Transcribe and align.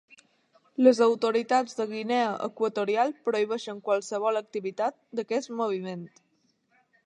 Les 0.87 1.01
autoritats 1.07 1.77
de 1.81 1.85
Guinea 1.91 2.31
Equatorial 2.49 3.13
prohibeixen 3.29 3.85
qualsevol 3.91 4.43
activitat 4.43 5.01
d'aquest 5.21 5.57
moviment. 5.63 6.07